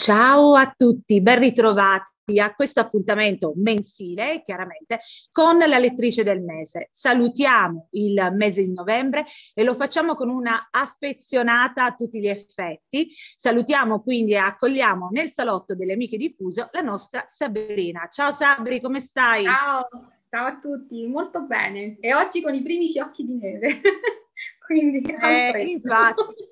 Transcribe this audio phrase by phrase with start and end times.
[0.00, 5.00] Ciao a tutti, ben ritrovati a questo appuntamento mensile, chiaramente,
[5.32, 6.86] con la lettrice del mese.
[6.92, 13.08] Salutiamo il mese di novembre e lo facciamo con una affezionata a tutti gli effetti.
[13.10, 18.06] Salutiamo quindi e accogliamo nel salotto delle amiche di Fuso la nostra Sabrina.
[18.08, 19.42] Ciao Sabri, come stai?
[19.42, 19.88] Ciao,
[20.30, 21.96] ciao a tutti, molto bene.
[21.98, 23.80] E oggi con i primi fiocchi di neve.
[24.64, 26.47] quindi, eh, infatti.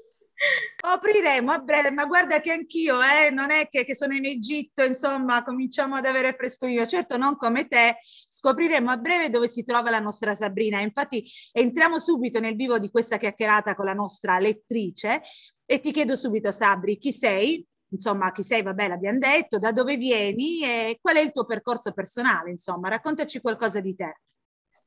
[0.81, 4.83] Apriremo a breve, ma guarda che anch'io, eh, non è che, che, sono in Egitto,
[4.83, 9.65] insomma, cominciamo ad avere fresco io, certo non come te, scopriremo a breve dove si
[9.65, 10.81] trova la nostra Sabrina.
[10.81, 15.23] Infatti entriamo subito nel vivo di questa chiacchierata con la nostra lettrice
[15.65, 17.67] e ti chiedo subito, Sabri, chi sei?
[17.91, 21.93] Insomma, chi sei, vabbè, l'abbiamo detto, da dove vieni e qual è il tuo percorso
[21.93, 24.21] personale, insomma, raccontaci qualcosa di te.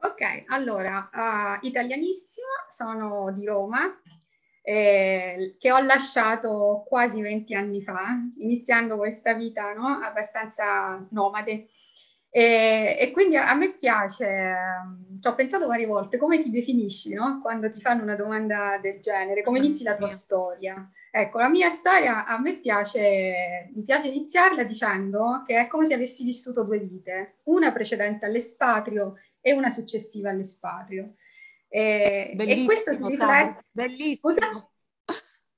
[0.02, 4.00] Ok, allora, uh, italianissima, sono di Roma,
[4.70, 10.00] eh, che ho lasciato quasi 20 anni fa, iniziando questa vita no?
[10.00, 11.70] abbastanza nomade.
[12.30, 14.54] E, e, quindi a, me piace,
[15.20, 17.40] ci ho pensato varie volte, come ti definisci no?
[17.42, 20.88] quando ti fanno una domanda del genere, come inizi la tua storia?
[21.10, 25.96] Ecco, la mia storia a me piace, mi piace iniziarla dicendo che è come se
[25.96, 31.16] avessi vissuto due vite, una precedente all'espatrio e una successiva all'espatrio.
[31.70, 33.66] E, e questo si riflette...
[33.72, 34.32] Bellissimo.
[34.32, 34.70] Scusa?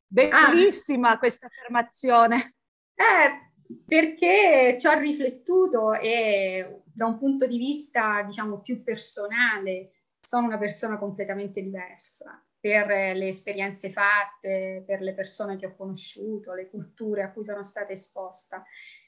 [0.05, 1.17] Bellissima ah.
[1.17, 2.55] questa affermazione.
[2.95, 3.51] Eh,
[3.85, 10.57] perché ci ho riflettuto e da un punto di vista, diciamo, più personale, sono una
[10.57, 17.23] persona completamente diversa per le esperienze fatte, per le persone che ho conosciuto, le culture
[17.23, 18.63] a cui sono stata esposta.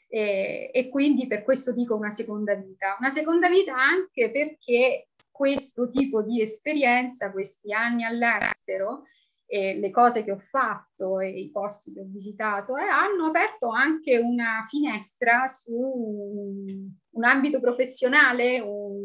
[0.07, 2.95] E, e quindi per questo dico una seconda vita.
[2.99, 9.03] Una seconda vita anche perché questo tipo di esperienza, questi anni all'estero,
[9.45, 13.69] e le cose che ho fatto e i posti che ho visitato eh, hanno aperto
[13.69, 19.01] anche una finestra su un, un ambito professionale, un,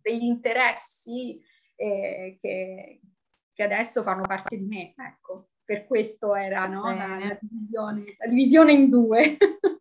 [0.00, 1.38] degli interessi
[1.76, 3.00] eh, che,
[3.52, 4.94] che, adesso fanno parte di me.
[4.96, 9.36] Ecco, per questo era no, la, la, divisione, la divisione in due.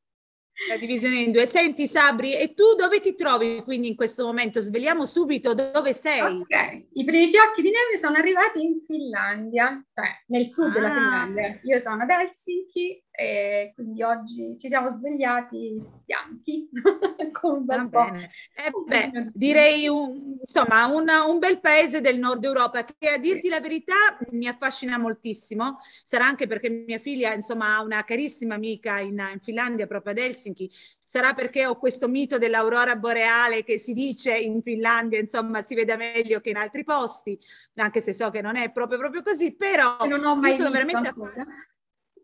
[0.68, 1.46] La divisione in due.
[1.46, 4.60] Senti Sabri, e tu dove ti trovi quindi in questo momento?
[4.60, 6.20] Svegliamo subito dove sei.
[6.20, 10.74] Ok, i primi fiocchi di neve sono arrivati in Finlandia, cioè nel sud ah.
[10.74, 11.60] della Finlandia.
[11.64, 16.70] Io sono ad Helsinki e quindi oggi ci siamo svegliati bianchi
[17.34, 18.14] con un bel po'.
[18.14, 23.50] Eh beh, direi un, insomma una, un bel paese del nord Europa che a dirti
[23.50, 29.00] la verità mi affascina moltissimo, sarà anche perché mia figlia insomma ha una carissima amica
[29.00, 30.72] in, in Finlandia proprio ad Helsinki,
[31.04, 35.98] sarà perché ho questo mito dell'aurora boreale che si dice in Finlandia, insomma, si vede
[35.98, 37.38] meglio che in altri posti,
[37.76, 41.10] anche se so che non è proprio, proprio così, però non ho mai sono veramente
[41.10, 41.46] ancora.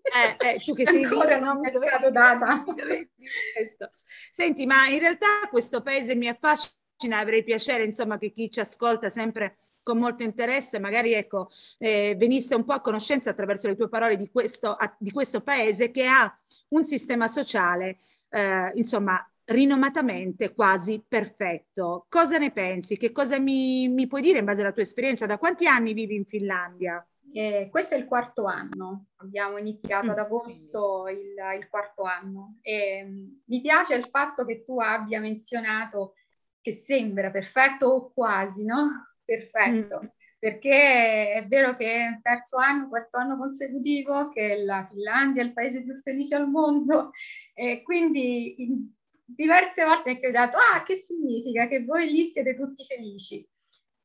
[0.05, 2.63] Eh, eh, tu che sei ancora non mi è stato data.
[4.33, 9.09] Senti, ma in realtà questo paese mi affascina, avrei piacere insomma che chi ci ascolta
[9.09, 13.89] sempre con molto interesse, magari ecco, eh, venisse un po' a conoscenza attraverso le tue
[13.89, 16.35] parole di questo, di questo paese che ha
[16.69, 17.99] un sistema sociale,
[18.29, 22.05] eh, insomma, rinomatamente quasi perfetto.
[22.09, 22.97] Cosa ne pensi?
[22.97, 25.27] Che cosa mi, mi puoi dire in base alla tua esperienza?
[25.27, 27.05] Da quanti anni vivi in Finlandia?
[27.37, 30.21] Eh, questo è il quarto anno, abbiamo iniziato ad mm.
[30.21, 36.13] agosto il, il quarto anno e um, mi piace il fatto che tu abbia menzionato
[36.61, 39.17] che sembra perfetto o quasi, no?
[39.25, 40.07] Perfetto, mm.
[40.39, 45.45] perché è vero che è il terzo anno, quarto anno consecutivo che la Finlandia è
[45.45, 47.11] il paese più felice al mondo
[47.53, 48.93] e quindi in
[49.25, 53.45] diverse volte mi è capitato, ah, che significa che voi lì siete tutti felici?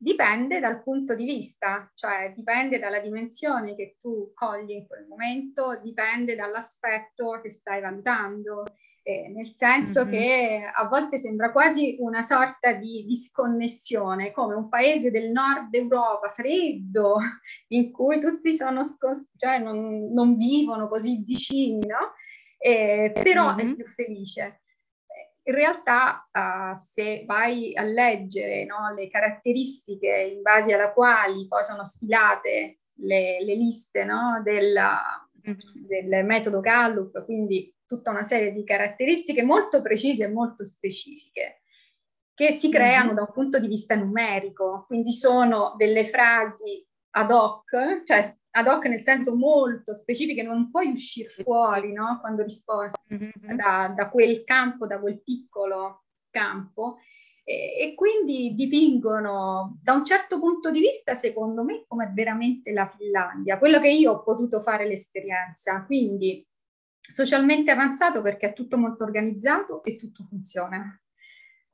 [0.03, 5.79] Dipende dal punto di vista, cioè dipende dalla dimensione che tu cogli in quel momento,
[5.83, 8.65] dipende dall'aspetto che stai valutando,
[9.03, 10.11] eh, nel senso mm-hmm.
[10.11, 16.31] che a volte sembra quasi una sorta di disconnessione, come un paese del nord Europa
[16.31, 17.17] freddo,
[17.69, 22.15] in cui tutti sono scos- cioè non, non, vivono così vicini, no?
[22.57, 23.73] Eh, però mm-hmm.
[23.73, 24.61] è più felice
[25.43, 31.65] in realtà uh, se vai a leggere no, le caratteristiche in base alla quali poi
[31.65, 34.79] sono stilate le, le liste no, del,
[35.49, 36.09] mm-hmm.
[36.09, 41.63] del, metodo Gallup, quindi tutta una serie di caratteristiche molto precise e molto specifiche
[42.35, 43.15] che si creano mm-hmm.
[43.17, 48.87] da un punto di vista numerico, quindi sono delle frasi ad hoc, cioè ad hoc
[48.87, 52.19] nel senso molto specifiche, non puoi uscire fuori no?
[52.21, 53.57] quando rispondi mm-hmm.
[53.57, 56.99] da, da, quel campo, da quel piccolo campo.
[57.45, 62.87] E, e, quindi dipingono da un certo punto di vista, secondo me, come veramente la
[62.87, 65.85] Finlandia, quello che io ho potuto fare l'esperienza.
[65.85, 66.47] Quindi
[67.01, 71.01] socialmente avanzato perché è tutto molto organizzato e tutto funziona.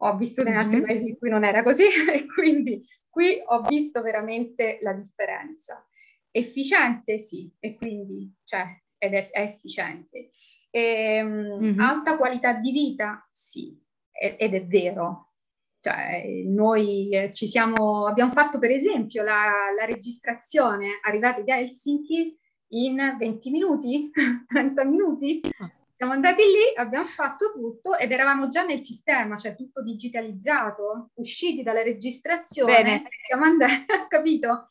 [0.01, 0.87] Ho vissuto in altri mm-hmm.
[0.87, 5.87] paesi in cui non era così e quindi qui ho visto veramente la differenza.
[6.31, 10.29] Efficiente sì, e quindi c'è cioè, ed è, è efficiente.
[10.71, 11.79] E, mm-hmm.
[11.79, 13.79] Alta qualità di vita sì,
[14.11, 15.33] ed è vero.
[15.81, 22.37] Cioè, noi eh, ci siamo, abbiamo fatto per esempio la, la registrazione arrivati da Helsinki
[22.71, 24.11] in 20 minuti,
[24.47, 25.41] 30 minuti.
[25.59, 25.71] Ah.
[25.97, 31.63] Siamo andati lì, abbiamo fatto tutto ed eravamo già nel sistema, cioè tutto digitalizzato, usciti
[31.63, 33.09] dalla registrazione, Bene.
[33.27, 34.67] siamo andati, capito?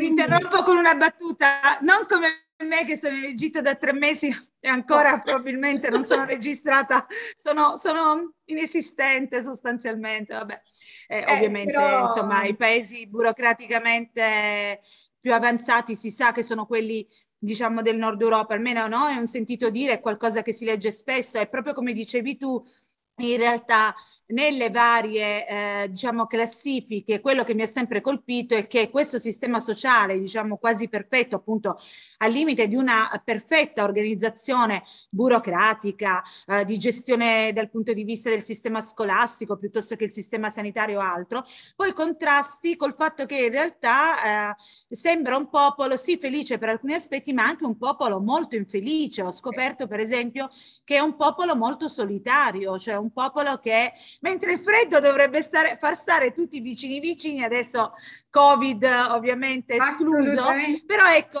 [0.00, 4.34] Mi interrompo con una battuta, non come me che sono in Egitto da tre mesi
[4.58, 5.20] e ancora oh.
[5.22, 7.06] probabilmente non sono registrata,
[7.36, 10.58] sono, sono inesistente sostanzialmente, vabbè.
[11.06, 12.04] Eh, eh, ovviamente, però...
[12.04, 14.80] insomma, i paesi burocraticamente
[15.20, 17.06] più avanzati si sa che sono quelli
[17.36, 20.92] diciamo del nord Europa, almeno no, è un sentito dire, è qualcosa che si legge
[20.92, 22.64] spesso, è proprio come dicevi tu,
[23.16, 23.94] in realtà
[24.26, 29.60] nelle varie eh, diciamo, classifiche quello che mi ha sempre colpito è che questo sistema
[29.60, 31.78] sociale diciamo quasi perfetto appunto
[32.18, 38.42] al limite di una perfetta organizzazione burocratica eh, di gestione dal punto di vista del
[38.42, 41.44] sistema scolastico piuttosto che il sistema sanitario o altro
[41.76, 46.94] poi contrasti col fatto che in realtà eh, sembra un popolo sì felice per alcuni
[46.94, 49.22] aspetti ma anche un popolo molto infelice.
[49.22, 50.48] Ho scoperto per esempio
[50.84, 55.76] che è un popolo molto solitario cioè un popolo che, mentre il freddo dovrebbe stare,
[55.78, 57.92] far stare tutti vicini vicini, adesso
[58.30, 60.46] Covid ovviamente escluso,
[60.86, 61.40] però ecco,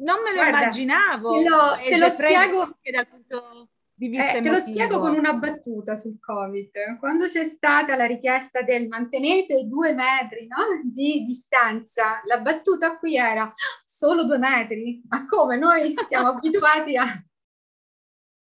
[0.00, 1.42] non me lo Guarda, immaginavo.
[1.42, 3.68] Te lo, te lo spiego dal punto
[4.00, 6.96] di vista eh, Te lo spiego con una battuta sul Covid.
[6.98, 10.80] Quando c'è stata la richiesta del mantenete i due metri no?
[10.84, 13.52] di distanza, la battuta qui era
[13.84, 15.02] solo due metri.
[15.06, 15.58] Ma come?
[15.58, 17.04] Noi siamo abituati a...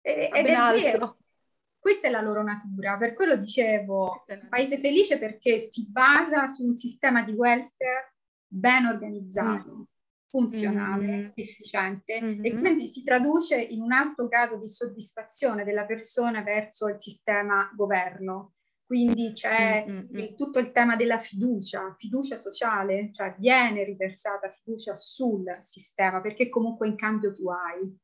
[0.01, 1.19] ed è vero.
[1.85, 6.77] Questa è la loro natura, per quello dicevo paese felice perché si basa su un
[6.77, 8.15] sistema di welfare
[8.47, 9.83] ben organizzato, mm.
[10.31, 11.31] funzionale, mm.
[11.35, 12.43] efficiente mm-hmm.
[12.43, 17.71] e quindi si traduce in un alto grado di soddisfazione della persona verso il sistema
[17.77, 18.55] governo.
[18.87, 20.37] Quindi c'è mm-hmm.
[20.37, 26.89] tutto il tema della fiducia, fiducia sociale, cioè viene riversata fiducia sul sistema perché comunque
[26.89, 27.95] in cambio tu hai.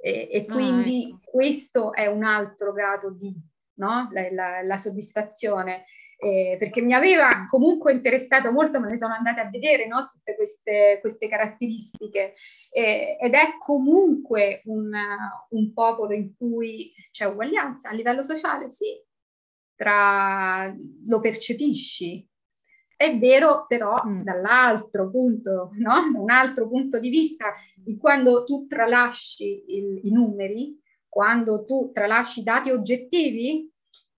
[0.00, 1.30] E, e quindi ah, ecco.
[1.30, 3.34] questo è un altro grado di
[3.74, 4.08] no?
[4.12, 5.84] la, la, la, soddisfazione.
[6.20, 10.04] Eh, perché mi aveva comunque interessato molto, me ne sono andata a vedere no?
[10.04, 12.34] tutte queste, queste caratteristiche
[12.72, 14.90] eh, ed è comunque un,
[15.50, 19.00] un, popolo in cui c'è uguaglianza a livello sociale, sì,
[19.76, 22.27] tra, lo percepisci,
[22.98, 24.22] è vero però mm.
[24.22, 26.10] dall'altro punto, no?
[26.12, 27.52] da un altro punto di vista,
[27.96, 30.76] quando tu tralasci il, i numeri,
[31.08, 33.70] quando tu tralasci i dati oggettivi,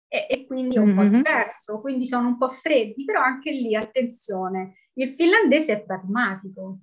[0.08, 1.12] e, e quindi è un mm-hmm.
[1.12, 6.80] po' diverso, quindi sono un po' freddi, però anche lì attenzione, il finlandese è pragmatico,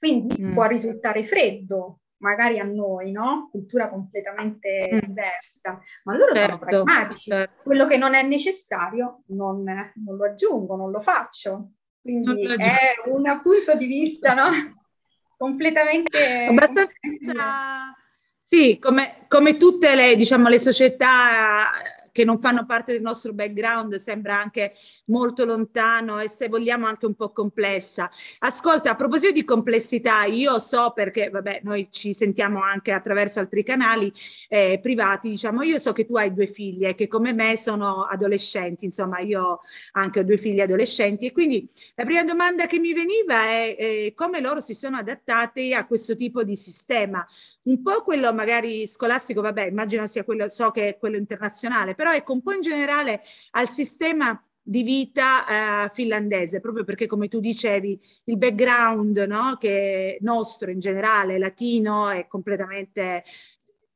[0.00, 0.52] quindi mm.
[0.52, 3.48] può risultare freddo, magari a noi, no?
[3.50, 4.98] Cultura completamente mm.
[5.06, 7.30] diversa, ma loro certo, sono pragmatici.
[7.30, 7.62] Certo.
[7.62, 11.72] Quello che non è necessario non, non, lo aggiungo, non lo faccio.
[12.00, 14.50] Quindi lo è un punto di vista, no?
[15.36, 16.46] completamente...
[16.48, 17.94] Abbastanza...
[18.42, 21.70] Sì, come, come tutte le, diciamo, le società
[22.12, 24.74] che non fanno parte del nostro background sembra anche
[25.06, 28.10] molto lontano e se vogliamo anche un po' complessa.
[28.40, 33.64] Ascolta, a proposito di complessità, io so perché, vabbè, noi ci sentiamo anche attraverso altri
[33.64, 34.12] canali
[34.48, 38.84] eh, privati, diciamo, io so che tu hai due figlie che come me sono adolescenti,
[38.84, 39.60] insomma, io
[39.92, 44.12] anche ho due figli adolescenti e quindi la prima domanda che mi veniva è eh,
[44.14, 47.26] come loro si sono adattati a questo tipo di sistema.
[47.62, 52.14] Un po' quello magari scolastico, vabbè, immagino sia quello, so che è quello internazionale, però
[52.14, 57.38] ecco un po' in generale al sistema di vita eh, finlandese, proprio perché come tu
[57.38, 63.22] dicevi il background no, che nostro in generale, latino, è completamente,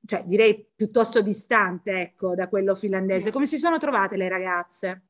[0.05, 3.33] cioè direi piuttosto distante ecco, da quello finlandese.
[3.33, 5.07] Come si sono trovate le ragazze?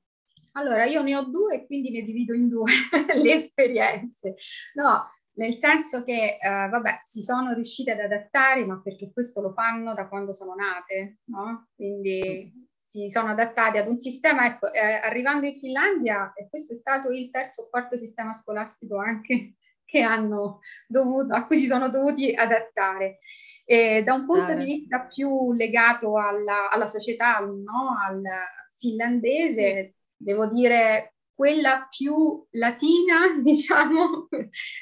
[0.52, 2.72] Allora, io ne ho due e quindi ne divido in due
[3.22, 4.36] le esperienze.
[4.72, 9.52] No, nel senso che, eh, vabbè, si sono riuscite ad adattare, ma perché questo lo
[9.52, 11.68] fanno da quando sono nate, no?
[11.74, 16.76] Quindi si sono adattati ad un sistema, ecco, eh, arrivando in Finlandia, e questo è
[16.76, 21.88] stato il terzo o quarto sistema scolastico anche che hanno dovuto, a cui si sono
[21.90, 23.18] dovuti adattare.
[23.64, 27.96] E da un punto di vista più legato alla, alla società, no?
[28.00, 28.22] al
[28.78, 34.26] finlandese, devo dire quella più latina, diciamo,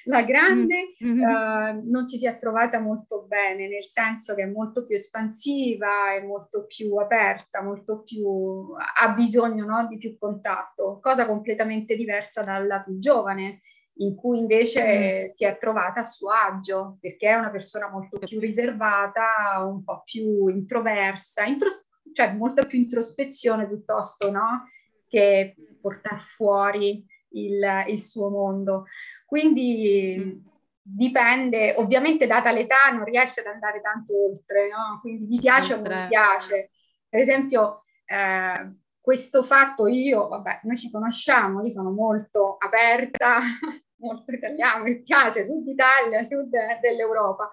[0.05, 1.21] la grande, mm-hmm.
[1.21, 6.15] uh, non ci si è trovata molto bene, nel senso che è molto più espansiva,
[6.15, 12.43] è molto più aperta, molto più ha bisogno no, di più contatto, cosa completamente diversa
[12.43, 13.61] dalla più giovane,
[13.99, 15.35] in cui invece mm.
[15.35, 20.03] si è trovata a suo agio, perché è una persona molto più riservata, un po'
[20.05, 24.69] più introversa, intros- cioè molta più introspezione piuttosto, no?
[25.15, 28.87] Che portare fuori il, il suo mondo.
[29.25, 30.43] Quindi
[30.83, 34.99] dipende, ovviamente data l'età non riesce ad andare tanto oltre, no?
[35.01, 35.89] Quindi mi piace oltre.
[35.89, 36.71] o non mi piace.
[37.09, 43.39] Per esempio, eh, questo fatto io, vabbè, noi ci conosciamo, io sono molto aperta,
[44.03, 47.53] molto italiana, mi piace Sud Italia, Sud dell'Europa,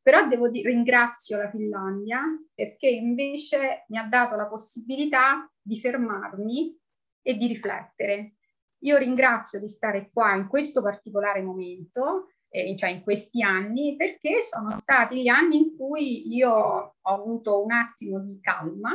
[0.00, 2.22] però devo dire ringrazio la Finlandia
[2.54, 6.79] perché invece mi ha dato la possibilità di fermarmi
[7.22, 8.34] e di riflettere.
[8.80, 14.40] Io ringrazio di stare qua in questo particolare momento, eh, cioè in questi anni, perché
[14.42, 18.90] sono stati gli anni in cui io ho avuto un attimo di calma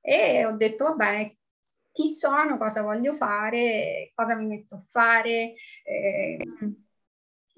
[0.00, 1.38] e ho detto, va bene,
[1.90, 6.38] chi sono, cosa voglio fare, cosa mi metto a fare, eh,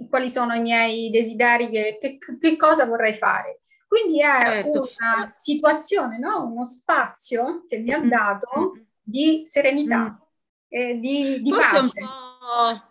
[0.08, 3.60] quali sono i miei desideri, che, che, che cosa vorrei fare.
[3.86, 4.88] Quindi è certo.
[4.98, 6.44] una situazione, no?
[6.44, 8.08] uno spazio che mi ha mm.
[8.08, 10.16] dato di serenità mm.
[10.68, 11.92] e di, di pace.
[12.00, 12.82] Un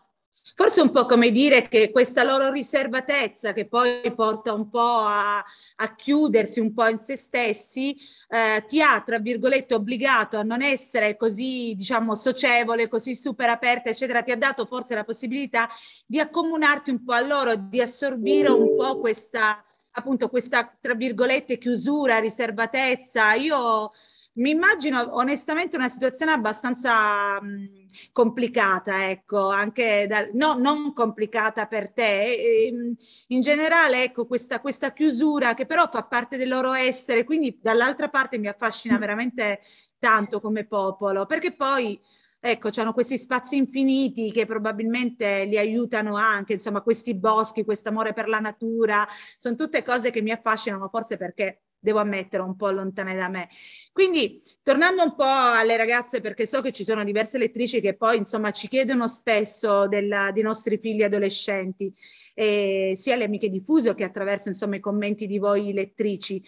[0.60, 5.38] forse un po' come dire che questa loro riservatezza che poi porta un po' a,
[5.38, 7.96] a chiudersi un po' in se stessi,
[8.28, 13.89] eh, ti ha, tra virgolette, obbligato a non essere così, diciamo, socievole, così super aperta,
[13.89, 15.70] eccetera, ti ha dato forse la possibilità
[16.06, 21.58] di accomunarti un po' a loro, di assorbire un po' questa, appunto, questa, tra virgolette,
[21.58, 23.34] chiusura, riservatezza.
[23.34, 23.92] Io
[24.39, 31.91] mi immagino onestamente una situazione abbastanza mh, complicata, ecco, anche da, no, non complicata per
[31.91, 32.34] te.
[32.34, 32.96] E,
[33.27, 38.10] in generale, ecco, questa, questa chiusura che però fa parte del loro essere, quindi dall'altra
[38.10, 39.00] parte mi affascina mm.
[39.00, 39.60] veramente
[40.00, 42.00] tanto come popolo, perché poi
[42.39, 48.13] ecco, hanno questi spazi infiniti che probabilmente li aiutano anche, insomma, questi boschi, questo amore
[48.13, 49.05] per la natura,
[49.38, 53.50] sono tutte cose che mi affascinano, forse perché devo ammettere, un po' lontane da me.
[53.91, 58.17] Quindi, tornando un po' alle ragazze, perché so che ci sono diverse lettrici che poi,
[58.17, 61.93] insomma, ci chiedono spesso della, dei nostri figli adolescenti,
[62.33, 66.43] eh, sia le amiche diffuso che attraverso, insomma, i commenti di voi lettrici.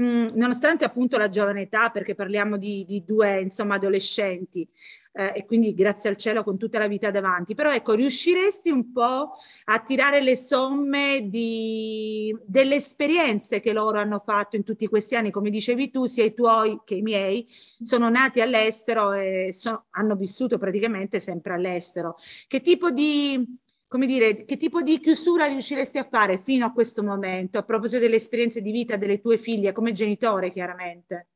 [0.00, 4.66] Mm, nonostante appunto la giovane età, perché parliamo di, di due insomma adolescenti
[5.12, 8.90] eh, e quindi grazie al cielo con tutta la vita davanti, però ecco riusciresti un
[8.90, 9.32] po'
[9.64, 15.30] a tirare le somme di, delle esperienze che loro hanno fatto in tutti questi anni,
[15.30, 17.46] come dicevi tu, sia i tuoi che i miei,
[17.80, 22.16] sono nati all'estero e so, hanno vissuto praticamente sempre all'estero.
[22.48, 23.58] Che tipo di
[23.92, 28.00] come dire, che tipo di chiusura riusciresti a fare fino a questo momento, a proposito
[28.00, 31.28] delle esperienze di vita delle tue figlie, come genitore chiaramente?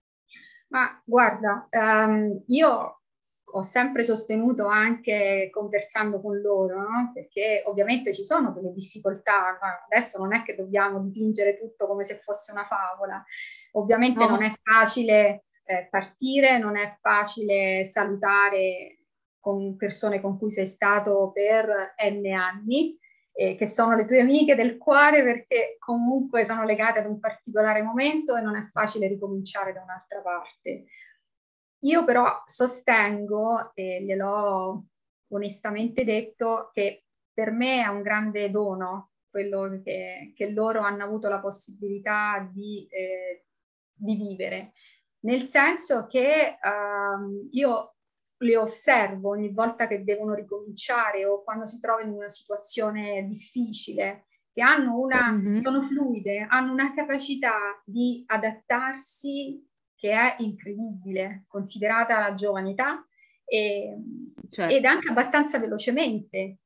[0.69, 3.03] Ma guarda, um, io
[3.45, 7.11] ho sempre sostenuto anche conversando con loro, no?
[7.13, 12.05] perché ovviamente ci sono delle difficoltà, ma adesso non è che dobbiamo dipingere tutto come
[12.05, 13.23] se fosse una favola,
[13.73, 14.31] ovviamente no.
[14.31, 19.01] non è facile eh, partire, non è facile salutare
[19.47, 22.99] con persone con cui sei stato per N anni,
[23.31, 27.81] eh, che sono le tue amiche del cuore perché comunque sono legate ad un particolare
[27.81, 30.87] momento e non è facile ricominciare da un'altra parte.
[31.85, 34.87] Io però sostengo, e gliel'ho
[35.29, 41.29] onestamente detto, che per me è un grande dono quello che, che loro hanno avuto
[41.29, 43.45] la possibilità di, eh,
[43.95, 44.73] di vivere,
[45.21, 47.96] nel senso che um, io
[48.39, 54.27] le osservo ogni volta che devono ricominciare o quando si trovano in una situazione difficile,
[54.53, 55.57] che hanno una, mm-hmm.
[55.57, 59.65] sono fluide, hanno una capacità di adattarsi
[59.95, 63.07] che è incredibile, considerata la giovane età,
[63.45, 63.97] e,
[64.51, 64.75] certo.
[64.75, 66.59] ed anche abbastanza velocemente.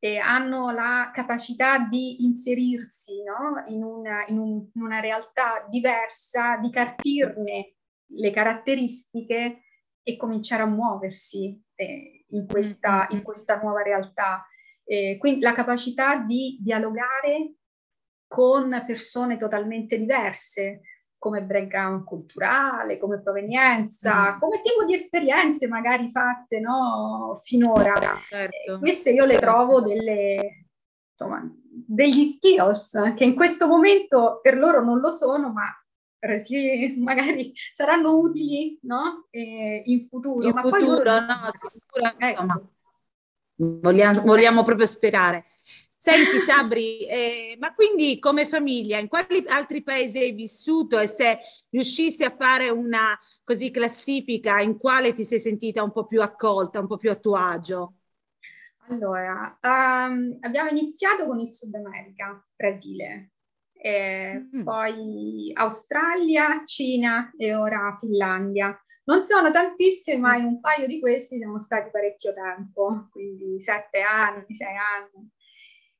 [0.00, 3.64] E hanno la capacità di inserirsi no?
[3.66, 7.74] in, una, in, un, in una realtà diversa, di capirne
[8.10, 9.64] le caratteristiche
[10.08, 13.18] e cominciare a muoversi eh, in, questa, mm-hmm.
[13.18, 14.46] in, questa, nuova realtà.
[14.84, 17.56] Eh, quindi la capacità di dialogare
[18.26, 20.80] con persone totalmente diverse,
[21.18, 24.38] come background culturale, come provenienza, mm.
[24.38, 27.92] come tipo di esperienze magari fatte no, finora.
[28.26, 28.76] Certo.
[28.76, 30.68] Eh, queste io le trovo delle,
[31.10, 31.46] insomma,
[31.86, 35.66] degli skills che in questo momento per loro non lo sono, ma
[36.38, 39.26] sì, magari saranno utili no?
[39.30, 40.46] Eh, in futuro.
[40.46, 42.70] In ma futuro, poi no, sicuro, ecco.
[43.56, 45.44] vogliamo, vogliamo proprio sperare.
[46.00, 51.38] Senti Sabri, eh, ma quindi come famiglia, in quali altri paesi hai vissuto e se
[51.70, 56.78] riuscissi a fare una così classifica, in quale ti sei sentita un po' più accolta,
[56.78, 57.94] un po' più a tuo agio?
[58.88, 63.32] Allora, um, abbiamo iniziato con il Sud America, Brasile,
[63.82, 64.62] mm.
[64.62, 68.76] poi Australia, Cina e ora Finlandia.
[69.04, 74.00] Non sono tantissime, ma in un paio di questi siamo stati parecchio tempo, quindi sette
[74.00, 75.30] anni, sei anni.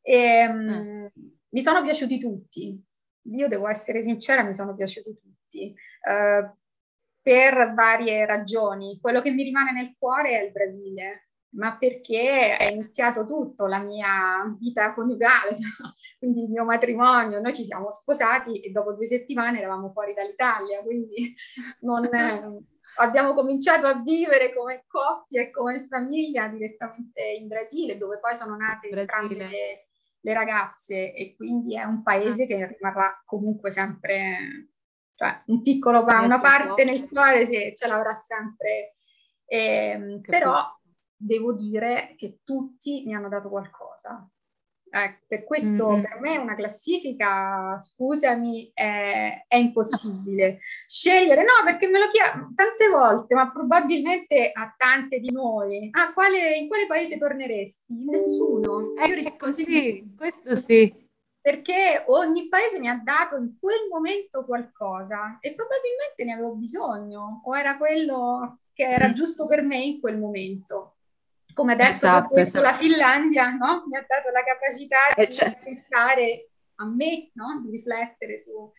[0.02, 1.12] E, eh.
[1.50, 2.82] Mi sono piaciuti tutti.
[3.30, 5.74] Io devo essere sincera, mi sono piaciuti tutti.
[6.02, 6.56] Uh,
[7.22, 8.98] per varie ragioni.
[9.00, 13.78] Quello che mi rimane nel cuore è il Brasile, ma perché è iniziato tutto, la
[13.78, 15.68] mia vita coniugale, cioè,
[16.18, 20.82] quindi il mio matrimonio, noi ci siamo sposati e dopo due settimane eravamo fuori dall'Italia,
[20.82, 21.34] quindi
[21.80, 22.62] non, eh,
[22.98, 28.56] abbiamo cominciato a vivere come coppia e come famiglia direttamente in Brasile, dove poi sono
[28.56, 29.48] nate entrambe le,
[30.20, 31.12] le, ragazze.
[31.14, 32.46] E quindi è un paese ah.
[32.46, 34.70] che rimarrà comunque sempre,
[35.14, 38.94] cioè un piccolo, una parte nel cuore sì, ce l'avrà sempre.
[39.50, 40.77] Eh, però
[41.18, 44.28] devo dire che tutti mi hanno dato qualcosa.
[44.90, 46.02] Eh, per questo mm-hmm.
[46.02, 50.60] per me una classifica, scusami, è, è, impossibile.
[50.86, 55.88] Scegliere, no, perché me lo chiedo tante volte, ma probabilmente a tante di noi.
[55.92, 58.06] Ah, quale, in quale paese torneresti?
[58.06, 58.94] Nessuno.
[59.06, 61.06] Io rispondo sì, questo sì.
[61.40, 67.42] Perché ogni paese mi ha dato in quel momento qualcosa e probabilmente ne avevo bisogno
[67.44, 69.12] o era quello che era mm.
[69.12, 70.97] giusto per me in quel momento
[71.58, 72.62] come adesso esatto, esatto.
[72.62, 73.82] la Finlandia no?
[73.88, 75.58] mi ha dato la capacità di cioè...
[75.60, 77.60] pensare a me, no?
[77.64, 78.70] di riflettere su,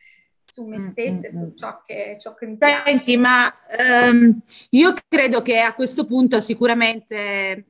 [0.46, 1.56] su me mm, stessa e mm, su mm.
[1.58, 2.84] ciò che, ciò che mi piace.
[2.86, 7.66] Senti, ma um, io credo che a questo punto sicuramente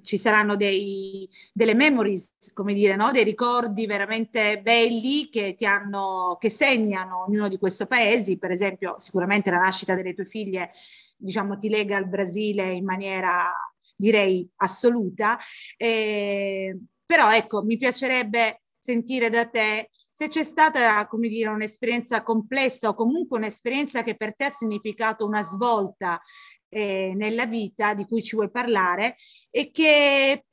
[0.00, 3.10] ci saranno dei, delle memories, come dire, no?
[3.10, 8.94] dei ricordi veramente belli che ti hanno, che segnano ognuno di questi paesi, per esempio
[8.96, 10.70] sicuramente la nascita delle tue figlie,
[11.18, 13.52] diciamo, ti lega al Brasile in maniera
[13.94, 15.38] direi assoluta,
[15.76, 22.88] eh, però ecco, mi piacerebbe sentire da te se c'è stata, come dire, un'esperienza complessa
[22.88, 26.20] o comunque un'esperienza che per te ha significato una svolta
[26.68, 29.16] eh, nella vita di cui ci vuoi parlare
[29.50, 30.44] e che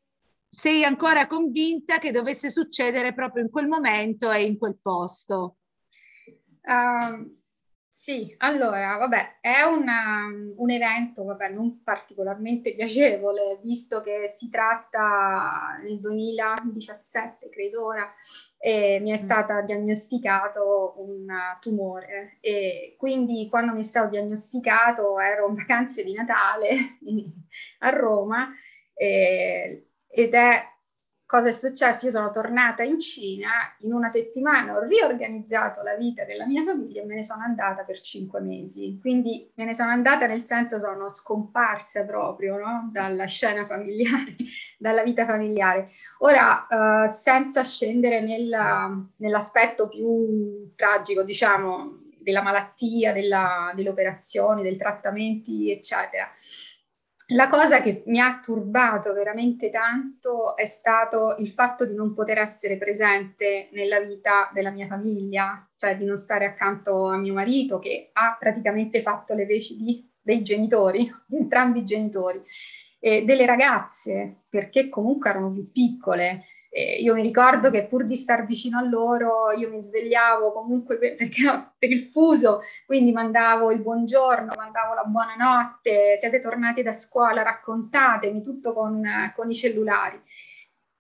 [0.50, 5.58] sei ancora convinta che dovesse succedere proprio in quel momento e in quel posto.
[6.62, 7.41] Uh,
[7.94, 15.78] sì, allora, vabbè, è una, un evento, vabbè, non particolarmente piacevole, visto che si tratta
[15.84, 18.10] nel 2017, credo ora,
[18.58, 19.24] e mi è mm.
[19.24, 21.28] stato diagnosticato un
[21.60, 26.70] tumore e quindi quando mi è stato diagnosticato ero in vacanze di Natale
[27.80, 28.54] a Roma
[28.94, 30.64] e, ed è
[31.32, 32.08] cosa è successo?
[32.08, 37.02] Io sono tornata in Cina, in una settimana ho riorganizzato la vita della mia famiglia
[37.02, 38.98] e me ne sono andata per cinque mesi.
[39.00, 42.90] Quindi me ne sono andata nel senso sono scomparsa proprio no?
[42.92, 44.36] dalla scena familiare,
[44.78, 45.88] dalla vita familiare.
[46.20, 54.76] Ora, uh, senza scendere nella, nell'aspetto più tragico, diciamo, della malattia, della, delle operazioni, dei
[54.76, 56.30] trattamenti, eccetera
[57.34, 62.40] la cosa che mi ha turbato veramente tanto è stato il fatto di non poter
[62.40, 67.80] essere presente nella vita della mia famiglia, cioè di non stare accanto a mio marito
[67.80, 72.42] che ha praticamente fatto le veci di, dei genitori, di entrambi i genitori,
[73.00, 78.16] e delle ragazze, perché comunque erano più piccole eh, io mi ricordo che pur di
[78.16, 83.72] star vicino a loro, io mi svegliavo comunque per, perché, per il fuso, quindi mandavo
[83.72, 89.04] il buongiorno, mandavo la buonanotte, siete tornati da scuola, raccontatemi tutto con,
[89.36, 90.22] con i cellulari.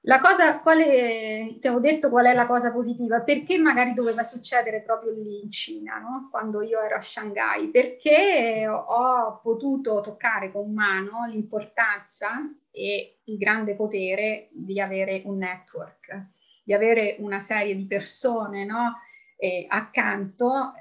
[0.05, 4.81] La cosa, quale, ti avevo detto qual è la cosa positiva, perché magari doveva succedere
[4.81, 6.27] proprio lì in Cina, no?
[6.29, 13.75] quando io ero a Shanghai, perché ho potuto toccare con mano l'importanza e il grande
[13.75, 16.27] potere di avere un network,
[16.63, 18.99] di avere una serie di persone no?
[19.37, 20.73] e accanto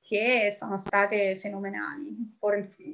[0.00, 2.36] che sono state fenomenali,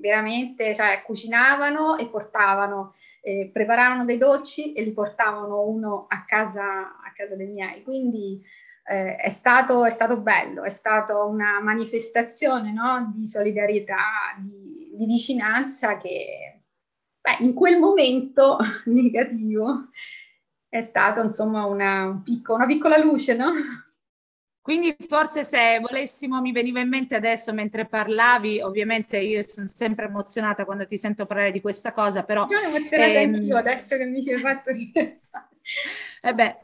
[0.00, 7.00] veramente, cioè cucinavano e portavano eh, preparavano dei dolci e li portavano uno a casa,
[7.02, 7.82] a casa dei miei.
[7.82, 8.42] Quindi
[8.84, 13.12] eh, è, stato, è, stato, bello, è stata una manifestazione no?
[13.14, 16.59] di solidarietà, di, di vicinanza che
[17.20, 18.56] beh, in quel momento
[18.86, 19.88] negativo
[20.68, 23.52] è stata insomma una, un picco, una piccola luce, no?
[24.62, 30.04] Quindi forse se volessimo, mi veniva in mente adesso mentre parlavi, ovviamente io sono sempre
[30.04, 32.46] emozionata quando ti sento parlare di questa cosa, però...
[32.48, 35.48] Sono emozionata ehm, anch'io adesso che mi ci hai fatto ripensare.
[36.22, 36.56] Eh beh,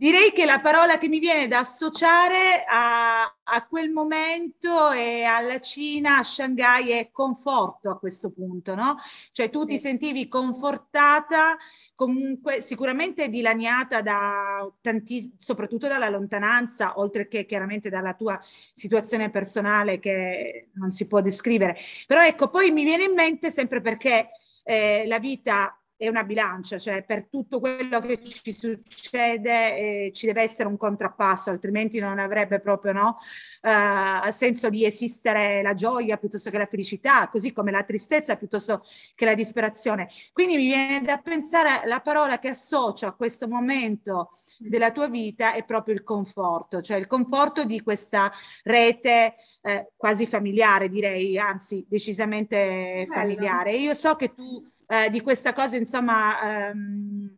[0.00, 5.60] Direi che la parola che mi viene da associare a, a, quel momento e alla
[5.60, 8.96] Cina, a Shanghai, è conforto a questo punto, no?
[9.30, 9.66] Cioè tu sì.
[9.66, 11.58] ti sentivi confortata,
[11.94, 18.40] comunque sicuramente dilaniata da tanti, soprattutto dalla lontananza, oltre che chiaramente dalla tua
[18.72, 21.76] situazione personale che non si può descrivere.
[22.06, 24.30] Però ecco, poi mi viene in mente sempre perché
[24.64, 30.24] eh, la vita è una bilancia, cioè per tutto quello che ci succede eh, ci
[30.24, 33.18] deve essere un contrappasso, altrimenti non avrebbe proprio no,
[33.60, 38.82] uh, senso di esistere la gioia piuttosto che la felicità, così come la tristezza piuttosto
[39.14, 40.08] che la disperazione.
[40.32, 45.52] Quindi mi viene da pensare la parola che associo a questo momento della tua vita
[45.52, 48.32] è proprio il conforto, cioè il conforto di questa
[48.62, 53.76] rete eh, quasi familiare, direi, anzi decisamente familiare.
[53.76, 57.36] Io so che tu eh, di questa cosa, insomma, ehm,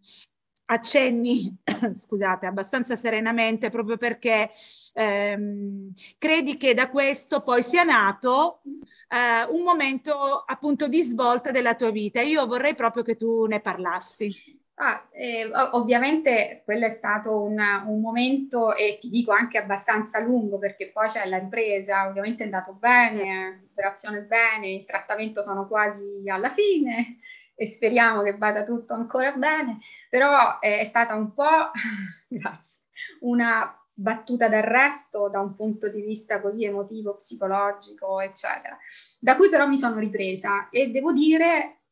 [0.66, 1.54] accenni,
[1.94, 4.50] scusate, abbastanza serenamente, proprio perché
[4.94, 8.62] ehm, credi che da questo poi sia nato
[9.08, 12.22] eh, un momento appunto di svolta della tua vita.
[12.22, 14.60] Io vorrei proprio che tu ne parlassi.
[14.76, 20.58] Ah, eh, ovviamente quello è stato una, un momento e ti dico anche abbastanza lungo
[20.58, 26.22] perché poi c'è la ripresa, ovviamente è andato bene, l'operazione bene, il trattamento sono quasi
[26.26, 27.18] alla fine
[27.62, 29.78] e speriamo che vada tutto ancora bene,
[30.10, 31.70] però eh, è stata un po'
[32.26, 32.86] grazie,
[33.20, 38.76] una battuta d'arresto da un punto di vista così emotivo, psicologico, eccetera,
[39.20, 41.82] da cui però mi sono ripresa e devo dire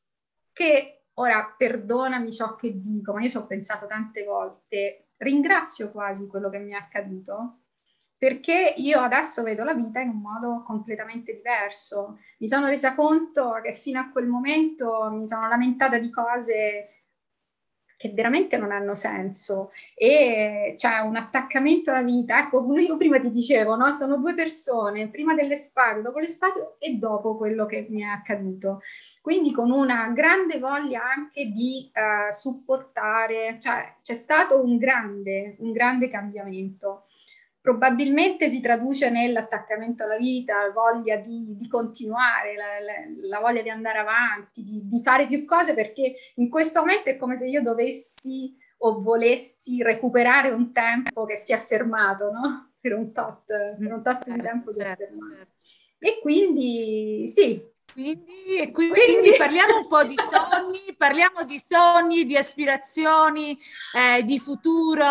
[0.53, 6.27] che ora perdonami ciò che dico, ma io ci ho pensato tante volte, ringrazio quasi
[6.27, 7.60] quello che mi è accaduto
[8.21, 12.19] perché io adesso vedo la vita in un modo completamente diverso.
[12.41, 17.01] Mi sono resa conto che fino a quel momento mi sono lamentata di cose
[17.97, 22.39] che veramente non hanno senso e c'è un attaccamento alla vita.
[22.41, 23.91] Ecco, io prima ti dicevo, no?
[23.91, 28.07] sono due persone, prima delle spade, dopo le spade e dopo quello che mi è
[28.07, 28.83] accaduto.
[29.23, 35.73] Quindi con una grande voglia anche di uh, supportare, cioè c'è stato un grande, un
[35.73, 37.05] grande cambiamento
[37.61, 43.69] probabilmente si traduce nell'attaccamento alla vita, la voglia di, di continuare, la, la, voglia di
[43.69, 47.63] andare avanti, di, di, fare più cose, perché in questo momento è come se io
[47.63, 52.73] dovessi o volessi recuperare un tempo che si è fermato, no?
[52.81, 55.35] Per un tot, per un tot di certo, tempo si è certo, fermato.
[55.35, 55.53] Certo.
[55.99, 57.63] E quindi sì,
[58.01, 63.57] quindi, quindi, quindi, parliamo un po' di sogni, parliamo di sogni, di aspirazioni,
[63.95, 65.05] eh, di futuro.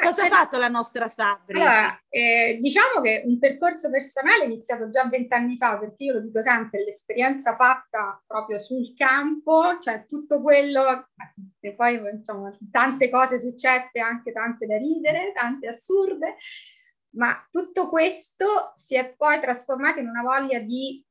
[0.00, 1.60] Cosa ha fatto la nostra Sabri?
[1.60, 6.20] Allora, eh, diciamo che un percorso personale è iniziato già vent'anni fa, perché io lo
[6.20, 11.08] dico sempre, l'esperienza fatta proprio sul campo, cioè tutto quello,
[11.60, 16.36] e poi insomma tante cose successe, anche tante da ridere, tante assurde,
[17.14, 21.04] ma tutto questo si è poi trasformato in una voglia di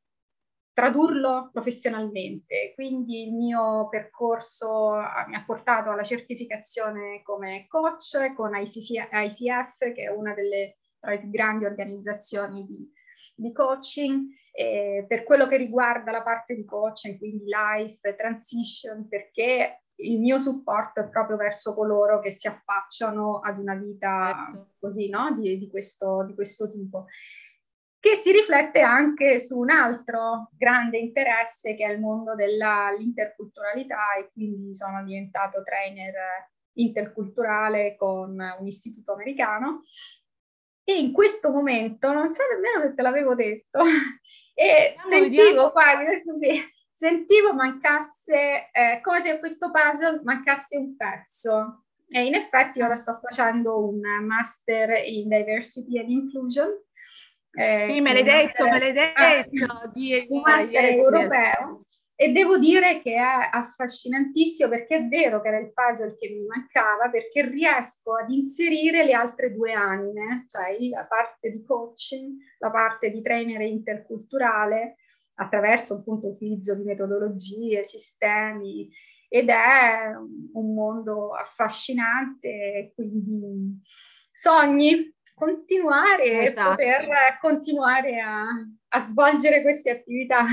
[0.82, 2.74] tradurlo professionalmente.
[2.74, 10.04] Quindi il mio percorso ah, mi ha portato alla certificazione come coach con ICF, che
[10.04, 12.92] è una delle tra le più grandi organizzazioni di,
[13.36, 14.28] di coaching.
[14.52, 20.40] E per quello che riguarda la parte di coaching, quindi life, transition, perché il mio
[20.40, 24.74] supporto è proprio verso coloro che si affacciano ad una vita certo.
[24.80, 25.32] così, no?
[25.40, 27.06] Di, di, questo, di questo tipo
[28.02, 34.32] che si riflette anche su un altro grande interesse che è il mondo dell'interculturalità e
[34.34, 39.84] quindi sono diventato trainer interculturale con un istituto americano.
[40.84, 43.84] E in questo momento, non so nemmeno se te l'avevo detto,
[44.56, 45.84] e no, sentivo qua,
[46.42, 46.60] sì,
[46.90, 51.86] sentivo mancasse, eh, come se a questo puzzle mancasse un pezzo.
[52.10, 56.68] E in effetti ora sto facendo un master in diversity and inclusion
[57.54, 59.92] eh, sì, me l'hai detto, me l'hai detto.
[59.94, 61.82] di, un master yes, europeo.
[61.84, 62.00] Yes.
[62.16, 66.46] E devo dire che è affascinantissimo perché è vero che era il puzzle che mi
[66.46, 72.70] mancava, perché riesco ad inserire le altre due anime, cioè la parte di coaching, la
[72.70, 74.98] parte di trainer interculturale,
[75.36, 78.88] attraverso appunto l'utilizzo di metodologie, sistemi,
[79.28, 80.14] ed è
[80.54, 83.82] un mondo affascinante, quindi
[84.32, 86.80] sogni, continuare esatto.
[86.80, 88.44] e poter continuare a,
[88.90, 90.46] a svolgere queste attività.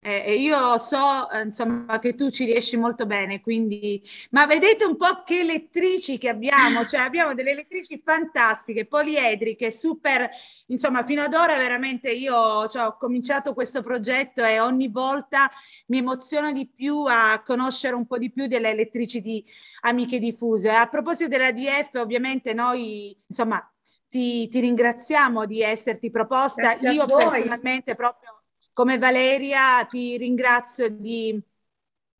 [0.00, 4.96] e io so eh, insomma che tu ci riesci molto bene, quindi ma vedete un
[4.96, 10.28] po' che elettrici che abbiamo, cioè abbiamo delle elettrici fantastiche, poliedriche, super,
[10.66, 15.48] insomma fino ad ora veramente io cioè, ho cominciato questo progetto e ogni volta
[15.86, 19.44] mi emoziono di più a conoscere un po' di più delle elettrici di
[19.82, 20.70] Amiche Diffuse.
[20.70, 23.64] A proposito della DF, ovviamente noi insomma
[24.16, 28.40] ti, ti ringraziamo di esserti proposta, io personalmente proprio
[28.72, 31.38] come Valeria ti ringrazio di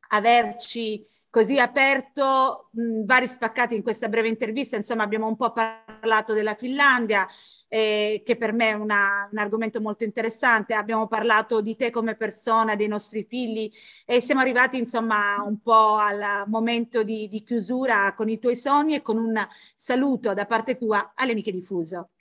[0.09, 1.05] averci
[1.37, 4.77] così aperto mh, vari spaccati in questa breve intervista.
[4.77, 7.29] Insomma, abbiamo un po' parlato della Finlandia,
[7.69, 10.73] eh, che per me è una, un argomento molto interessante.
[10.73, 13.71] Abbiamo parlato di te come persona, dei nostri figli
[14.07, 18.95] e siamo arrivati insomma un po' al momento di, di chiusura con i tuoi sogni
[18.95, 22.13] e con un saluto da parte tua alle amiche di Fuso.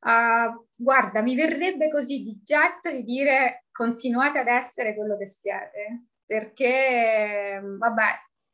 [0.00, 6.06] Uh, guarda, mi verrebbe così di getto di dire continuate ad essere quello che siete,
[6.26, 8.10] perché, vabbè,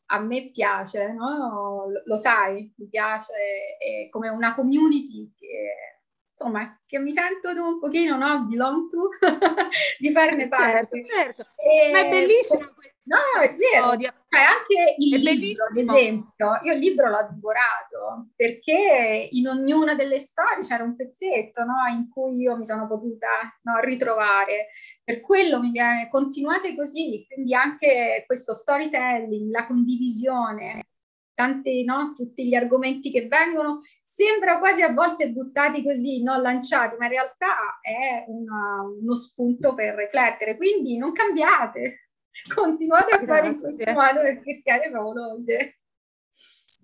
[0.06, 1.86] a me piace, no?
[2.04, 3.32] lo sai, mi piace,
[3.78, 5.98] è come una community che,
[6.30, 9.08] insomma, che mi sento un pochino, no, belong to,
[9.98, 11.04] di farne certo, parte.
[11.04, 13.96] Certo, e, Ma è bellissimo No, è vero.
[13.98, 19.94] Cioè, anche il è libro, ad esempio, io il libro l'ho divorato perché in ognuna
[19.94, 23.28] delle storie c'era un pezzetto no, in cui io mi sono potuta
[23.62, 24.68] no, ritrovare.
[25.04, 30.86] Per quello mi viene, continuate così, quindi anche questo storytelling, la condivisione,
[31.34, 36.96] tanti, no, tutti gli argomenti che vengono, sembra quasi a volte buttati così, no, lanciati,
[36.98, 40.56] ma in realtà è una, uno spunto per riflettere.
[40.56, 42.02] Quindi non cambiate,
[42.54, 43.26] Continuate a Grazie.
[43.26, 45.81] fare in questo modo perché siete favolose.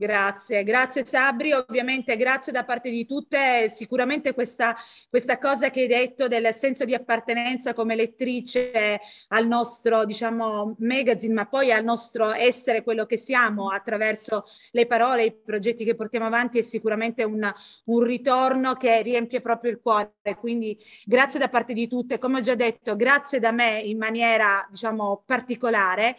[0.01, 4.77] Grazie, grazie Sabri, ovviamente grazie da parte di tutte, sicuramente questa,
[5.11, 11.35] questa, cosa che hai detto del senso di appartenenza come lettrice al nostro diciamo magazine,
[11.35, 16.27] ma poi al nostro essere quello che siamo attraverso le parole, i progetti che portiamo
[16.27, 17.53] avanti è sicuramente un,
[17.87, 22.43] un ritorno che riempie proprio il cuore, quindi grazie da parte di tutte, come ho
[22.43, 26.15] già detto, grazie da me in maniera diciamo particolare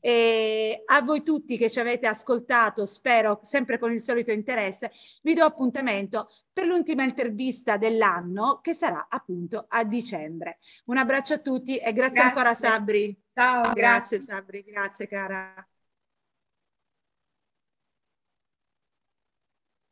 [0.00, 4.90] e a voi tutti che ci avete ascoltato, spero sempre con il solito interesse,
[5.22, 10.58] vi do appuntamento per l'ultima intervista dell'anno che sarà appunto a dicembre.
[10.86, 12.20] Un abbraccio a tutti e grazie, grazie.
[12.20, 13.16] ancora Sabri.
[13.32, 13.72] Ciao.
[13.72, 15.68] Grazie, grazie Sabri, grazie cara.